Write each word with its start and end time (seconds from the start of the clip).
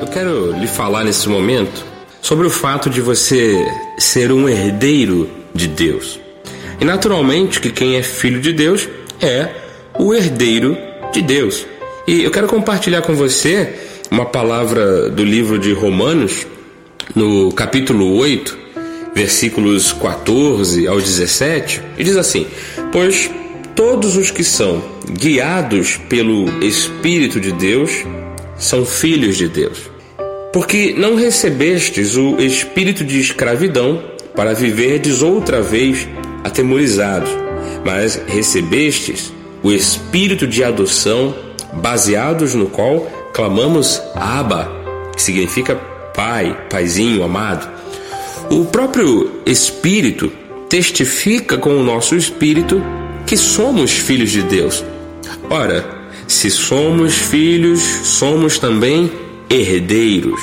Eu 0.00 0.06
quero 0.08 0.52
lhe 0.52 0.66
falar 0.66 1.04
nesse 1.04 1.28
momento 1.28 1.84
sobre 2.20 2.46
o 2.46 2.50
fato 2.50 2.90
de 2.90 3.00
você 3.00 3.66
ser 3.98 4.30
um 4.30 4.46
herdeiro 4.48 5.30
de 5.54 5.66
Deus. 5.66 6.20
E 6.78 6.84
naturalmente 6.84 7.60
que 7.60 7.70
quem 7.70 7.96
é 7.96 8.02
filho 8.02 8.40
de 8.40 8.52
Deus 8.52 8.88
é 9.20 9.48
o 9.98 10.12
herdeiro 10.12 10.76
de 11.12 11.22
Deus. 11.22 11.66
E 12.06 12.22
eu 12.22 12.30
quero 12.30 12.46
compartilhar 12.46 13.02
com 13.02 13.14
você 13.14 13.74
uma 14.10 14.26
palavra 14.26 15.08
do 15.08 15.24
livro 15.24 15.58
de 15.58 15.72
Romanos, 15.72 16.46
no 17.14 17.50
capítulo 17.52 18.16
8, 18.16 18.58
versículos 19.14 19.92
14 19.92 20.86
ao 20.86 21.00
17, 21.00 21.80
e 21.96 22.04
diz 22.04 22.16
assim: 22.16 22.46
Pois 22.92 23.30
todos 23.74 24.14
os 24.16 24.30
que 24.30 24.44
são 24.44 24.82
guiados 25.10 25.96
pelo 26.08 26.62
Espírito 26.62 27.40
de 27.40 27.52
Deus 27.52 28.04
são 28.58 28.84
filhos 28.84 29.36
de 29.36 29.48
Deus. 29.48 29.90
Porque 30.52 30.94
não 30.96 31.16
recebestes 31.16 32.16
o 32.16 32.36
espírito 32.40 33.04
de 33.04 33.20
escravidão 33.20 34.02
para 34.34 34.54
viverdes 34.54 35.22
outra 35.22 35.60
vez 35.60 36.08
atemorizados, 36.44 37.30
mas 37.84 38.20
recebestes 38.26 39.32
o 39.62 39.72
espírito 39.72 40.46
de 40.46 40.62
adoção, 40.62 41.34
baseados 41.74 42.54
no 42.54 42.66
qual 42.66 43.06
clamamos 43.32 44.00
Abba, 44.14 44.70
que 45.14 45.22
significa 45.22 45.76
pai, 46.14 46.56
paizinho, 46.70 47.22
amado. 47.22 47.68
O 48.50 48.64
próprio 48.64 49.40
Espírito 49.44 50.32
testifica 50.68 51.58
com 51.58 51.76
o 51.76 51.82
nosso 51.82 52.14
espírito 52.14 52.82
que 53.26 53.36
somos 53.36 53.90
filhos 53.90 54.30
de 54.30 54.42
Deus. 54.42 54.84
Ora, 55.50 55.84
se 56.26 56.50
somos 56.50 57.14
filhos, 57.14 57.80
somos 58.04 58.58
também 58.58 59.10
herdeiros. 59.48 60.40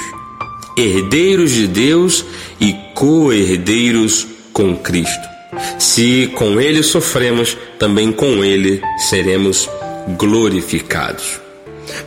Herdeiros 0.77 1.51
de 1.51 1.67
Deus 1.67 2.25
e 2.59 2.73
co-herdeiros 2.95 4.25
com 4.51 4.75
Cristo. 4.75 5.33
Se 5.77 6.31
com 6.35 6.59
Ele 6.59 6.81
sofremos, 6.81 7.57
também 7.77 8.11
com 8.11 8.43
Ele 8.43 8.81
seremos 9.09 9.69
glorificados. 10.17 11.39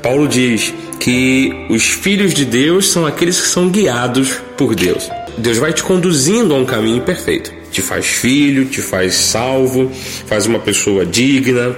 Paulo 0.02 0.26
diz 0.26 0.72
que 0.98 1.52
os 1.68 1.84
filhos 1.84 2.34
de 2.34 2.44
Deus 2.44 2.88
são 2.88 3.06
aqueles 3.06 3.40
que 3.40 3.48
são 3.48 3.68
guiados 3.68 4.40
por 4.56 4.74
Deus. 4.74 5.08
Deus 5.38 5.58
vai 5.58 5.72
te 5.72 5.82
conduzindo 5.82 6.54
a 6.54 6.58
um 6.58 6.64
caminho 6.64 7.02
perfeito. 7.02 7.52
Te 7.70 7.82
faz 7.82 8.06
filho, 8.06 8.64
te 8.64 8.80
faz 8.80 9.14
salvo, 9.14 9.92
faz 10.26 10.46
uma 10.46 10.58
pessoa 10.58 11.04
digna, 11.04 11.76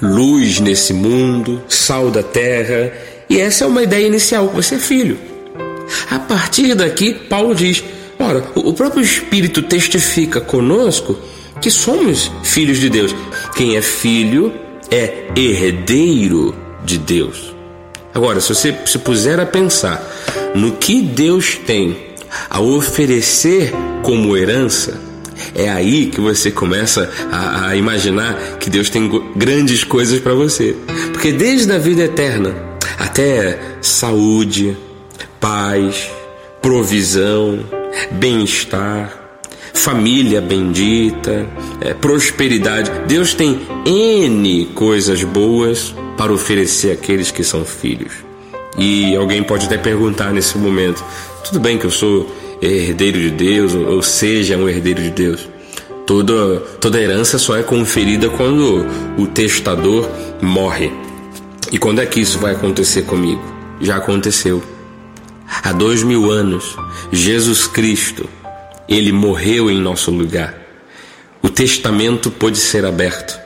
luz 0.00 0.60
nesse 0.60 0.92
mundo, 0.92 1.62
sal 1.68 2.10
da 2.10 2.22
terra. 2.22 2.92
E 3.28 3.40
essa 3.40 3.64
é 3.64 3.66
uma 3.66 3.82
ideia 3.82 4.06
inicial. 4.06 4.48
Você 4.48 4.76
é 4.76 4.78
filho. 4.78 5.18
A 6.10 6.18
partir 6.18 6.74
daqui, 6.74 7.14
Paulo 7.14 7.54
diz: 7.54 7.82
ora, 8.18 8.44
o 8.54 8.72
próprio 8.72 9.02
Espírito 9.02 9.62
testifica 9.62 10.40
conosco 10.40 11.18
que 11.60 11.70
somos 11.70 12.30
filhos 12.42 12.78
de 12.78 12.88
Deus. 12.88 13.14
Quem 13.56 13.76
é 13.76 13.82
filho 13.82 14.52
é 14.90 15.26
herdeiro 15.36 16.54
de 16.84 16.98
Deus. 16.98 17.54
Agora, 18.12 18.40
se 18.40 18.48
você 18.48 18.74
se 18.86 18.98
puser 18.98 19.40
a 19.40 19.46
pensar 19.46 20.00
no 20.54 20.72
que 20.72 21.02
Deus 21.02 21.56
tem 21.66 21.96
a 22.48 22.60
oferecer 22.60 23.72
como 24.02 24.36
herança, 24.36 25.00
é 25.54 25.68
aí 25.70 26.06
que 26.06 26.20
você 26.20 26.50
começa 26.50 27.10
a, 27.30 27.68
a 27.68 27.76
imaginar 27.76 28.58
que 28.58 28.68
Deus 28.68 28.90
tem 28.90 29.10
grandes 29.36 29.84
coisas 29.84 30.20
para 30.20 30.34
você. 30.34 30.76
Porque 31.12 31.32
desde 31.32 31.72
a 31.72 31.78
vida 31.78 32.02
eterna 32.02 32.54
até 32.98 33.58
saúde, 33.80 34.76
paz, 35.40 36.10
provisão, 36.60 37.60
bem-estar, 38.12 39.24
família 39.72 40.40
bendita, 40.40 41.46
é, 41.80 41.92
prosperidade. 41.92 42.90
Deus 43.06 43.34
tem 43.34 43.60
N 43.84 44.66
coisas 44.74 45.22
boas 45.24 45.94
para 46.16 46.32
oferecer 46.32 46.92
àqueles 46.92 47.30
que 47.30 47.44
são 47.44 47.64
filhos. 47.64 48.12
E 48.78 49.14
alguém 49.14 49.42
pode 49.42 49.66
até 49.66 49.76
perguntar 49.76 50.32
nesse 50.32 50.56
momento: 50.56 51.04
tudo 51.44 51.60
bem 51.60 51.76
que 51.76 51.84
eu 51.84 51.90
sou 51.90 52.26
herdeiro 52.66 53.18
de 53.18 53.30
Deus, 53.30 53.74
ou 53.74 54.02
seja, 54.02 54.56
um 54.56 54.68
herdeiro 54.68 55.02
de 55.02 55.10
Deus. 55.10 55.48
Toda, 56.06 56.60
toda 56.80 57.00
herança 57.00 57.38
só 57.38 57.56
é 57.56 57.62
conferida 57.62 58.28
quando 58.28 58.86
o 59.18 59.26
testador 59.26 60.08
morre. 60.42 60.92
E 61.72 61.78
quando 61.78 62.00
é 62.00 62.06
que 62.06 62.20
isso 62.20 62.38
vai 62.38 62.52
acontecer 62.52 63.02
comigo? 63.02 63.42
Já 63.80 63.96
aconteceu. 63.96 64.62
Há 65.62 65.72
dois 65.72 66.02
mil 66.02 66.30
anos, 66.30 66.76
Jesus 67.10 67.66
Cristo, 67.66 68.28
ele 68.88 69.12
morreu 69.12 69.70
em 69.70 69.80
nosso 69.80 70.10
lugar. 70.10 70.54
O 71.42 71.48
testamento 71.48 72.30
pôde 72.30 72.58
ser 72.58 72.84
aberto. 72.84 73.38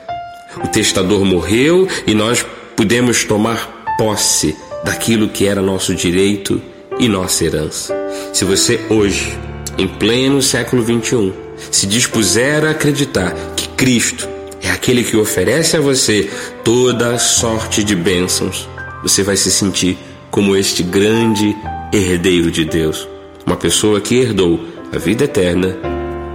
O 0.63 0.67
testador 0.67 1.23
morreu 1.23 1.87
e 2.05 2.13
nós 2.13 2.45
pudemos 2.75 3.23
tomar 3.23 3.95
posse 3.97 4.55
daquilo 4.83 5.29
que 5.29 5.45
era 5.45 5.61
nosso 5.61 5.93
direito 5.93 6.61
e 6.99 7.07
nossa 7.07 7.45
herança. 7.45 7.95
Se 8.33 8.43
você 8.43 8.79
hoje, 8.89 9.37
em 9.77 9.87
pleno 9.87 10.41
século 10.41 10.83
21, 10.83 11.31
se 11.71 11.87
dispuser 11.87 12.65
a 12.65 12.71
acreditar 12.71 13.33
que 13.55 13.69
Cristo 13.69 14.27
é 14.61 14.69
aquele 14.69 15.03
que 15.03 15.15
oferece 15.15 15.77
a 15.77 15.81
você 15.81 16.29
toda 16.63 17.17
sorte 17.17 17.83
de 17.83 17.95
bênçãos, 17.95 18.67
você 19.01 19.23
vai 19.23 19.37
se 19.37 19.49
sentir 19.49 19.97
como 20.29 20.55
este 20.55 20.83
grande 20.83 21.55
herdeiro 21.93 22.51
de 22.51 22.65
Deus, 22.65 23.07
uma 23.45 23.55
pessoa 23.55 24.01
que 24.01 24.15
herdou 24.15 24.59
a 24.93 24.97
vida 24.97 25.23
eterna, 25.23 25.77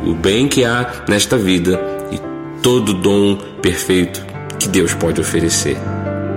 o 0.06 0.14
bem 0.14 0.48
que 0.48 0.64
há 0.64 1.04
nesta 1.08 1.36
vida 1.36 1.80
e 2.10 2.18
todo 2.62 2.90
o 2.90 2.94
dom 2.94 3.36
perfeito 3.60 4.24
que 4.58 4.68
Deus 4.68 4.94
pode 4.94 5.20
oferecer. 5.20 5.76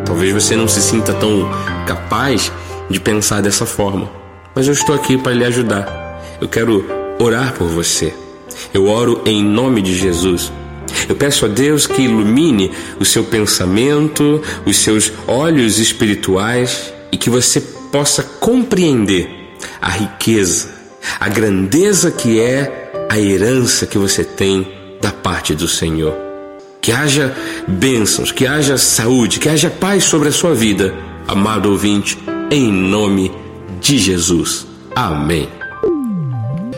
Talvez 0.05 0.33
você 0.33 0.55
não 0.55 0.67
se 0.67 0.81
sinta 0.81 1.13
tão 1.13 1.49
capaz 1.85 2.51
de 2.89 2.99
pensar 2.99 3.41
dessa 3.41 3.65
forma, 3.65 4.09
mas 4.55 4.67
eu 4.67 4.73
estou 4.73 4.95
aqui 4.95 5.17
para 5.17 5.33
lhe 5.33 5.45
ajudar. 5.45 6.17
Eu 6.39 6.47
quero 6.47 6.85
orar 7.19 7.53
por 7.53 7.67
você. 7.67 8.13
Eu 8.73 8.87
oro 8.87 9.21
em 9.25 9.43
nome 9.43 9.81
de 9.81 9.95
Jesus. 9.95 10.51
Eu 11.07 11.15
peço 11.15 11.45
a 11.45 11.47
Deus 11.47 11.85
que 11.85 12.03
ilumine 12.03 12.71
o 12.99 13.05
seu 13.05 13.23
pensamento, 13.23 14.41
os 14.65 14.77
seus 14.77 15.11
olhos 15.27 15.79
espirituais 15.79 16.93
e 17.11 17.17
que 17.17 17.29
você 17.29 17.61
possa 17.91 18.23
compreender 18.23 19.29
a 19.81 19.89
riqueza, 19.89 20.69
a 21.19 21.29
grandeza 21.29 22.11
que 22.11 22.39
é 22.39 23.07
a 23.09 23.19
herança 23.19 23.85
que 23.85 23.97
você 23.97 24.23
tem 24.23 24.67
da 25.01 25.11
parte 25.11 25.53
do 25.53 25.67
Senhor. 25.67 26.15
Que 26.81 26.91
haja 26.91 27.35
bênçãos, 27.67 28.31
que 28.31 28.47
haja 28.47 28.77
saúde, 28.77 29.39
que 29.39 29.49
haja 29.49 29.69
paz 29.69 30.05
sobre 30.05 30.29
a 30.29 30.31
sua 30.31 30.53
vida, 30.53 30.93
amado 31.27 31.69
ouvinte, 31.69 32.17
em 32.49 32.71
nome 32.71 33.31
de 33.79 33.97
Jesus. 33.97 34.65
Amém. 34.95 35.49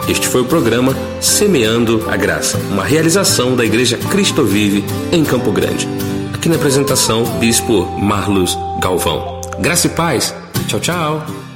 Este 0.07 0.27
foi 0.27 0.41
o 0.41 0.45
programa 0.45 0.95
Semeando 1.21 2.09
a 2.09 2.17
Graça, 2.17 2.57
uma 2.71 2.83
realização 2.83 3.55
da 3.55 3.63
Igreja 3.63 3.97
Cristo 3.97 4.43
Vive 4.43 4.83
em 5.11 5.23
Campo 5.23 5.51
Grande. 5.51 5.87
Aqui 6.33 6.49
na 6.49 6.55
apresentação, 6.55 7.23
Bispo 7.39 7.85
Marlos 7.99 8.57
Galvão. 8.81 9.41
Graça 9.59 9.87
e 9.87 9.89
paz. 9.91 10.33
Tchau, 10.67 10.79
tchau. 10.79 11.48